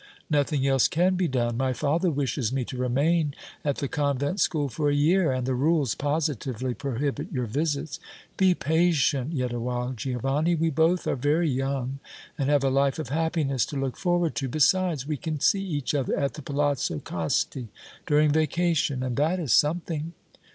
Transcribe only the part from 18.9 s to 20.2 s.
and that is something."